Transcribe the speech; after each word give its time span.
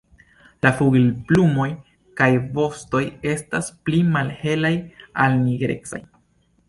La 0.65 0.69
flugilplumoj 0.77 1.67
kaj 2.21 2.29
vostoj 2.55 3.03
estas 3.35 3.69
pli 3.89 4.01
malhelaj 4.17 4.73
al 5.27 5.39
nigrecaj. 5.47 6.01